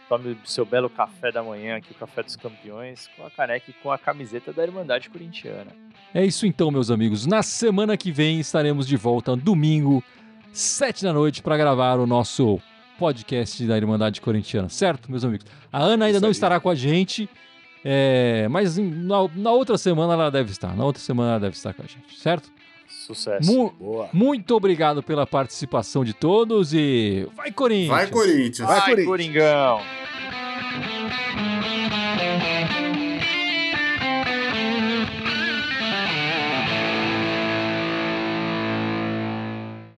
[0.08, 3.70] Tome o seu belo café da manhã aqui, o Café dos Campeões, com a caneca
[3.70, 5.70] e com a camiseta da Irmandade Corintiana.
[6.12, 7.24] É isso então, meus amigos.
[7.24, 10.04] Na semana que vem estaremos de volta, domingo,
[10.52, 12.60] sete da noite, para gravar o nosso
[12.98, 15.46] podcast da Irmandade Corintiana, certo, meus amigos?
[15.72, 17.28] A Ana ainda não estará com a gente,
[17.84, 20.76] é, mas na, na, outra semana ela deve estar.
[20.76, 22.50] Na outra semana ela deve estar com a gente, certo?
[22.88, 23.52] Sucesso.
[23.52, 24.08] Mu Boa.
[24.12, 27.88] Muito obrigado pela participação de todos e vai Corinthians!
[27.88, 28.68] Vai Corinthians!
[28.68, 29.08] Vai, vai Corinthians!
[29.08, 29.80] Coringão!